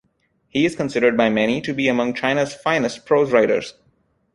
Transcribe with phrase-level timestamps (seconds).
[0.49, 3.75] He is considered by many to be among China's finest prose writers.